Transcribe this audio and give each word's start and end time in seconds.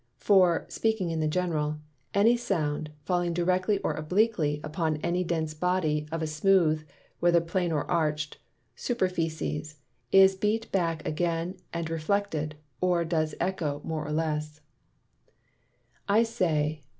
For 0.17 0.65
(speaking 0.67 1.11
in 1.11 1.19
the 1.19 1.27
general) 1.27 1.77
_Any 2.15 2.35
Sound, 2.35 2.89
falling 3.03 3.35
directly 3.35 3.77
or 3.83 3.93
obliquely 3.93 4.59
upon 4.63 4.97
any 5.03 5.23
dense 5.23 5.53
Body, 5.53 6.07
of 6.11 6.23
a 6.23 6.25
smooth 6.25 6.83
(whether 7.19 7.39
Plane 7.39 7.71
or 7.71 7.83
Arch'd) 7.85 8.37
Superficies, 8.75 9.75
is 10.11 10.35
beat 10.35 10.71
back 10.71 11.05
again 11.07 11.57
and 11.71 11.87
reflected, 11.87 12.55
or 12.81 13.05
does 13.05 13.35
eccho 13.39 13.79
more 13.83 14.07
or 14.07 14.11
less_. 14.11 14.61
I 16.09 16.23
say 16.23 16.79
(1.) 16.81 16.87